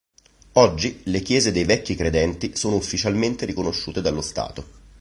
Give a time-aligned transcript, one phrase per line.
[0.53, 4.65] Oggi le chiese dei Vecchi Credenti sono ufficialmente riconosciute dallo Stato.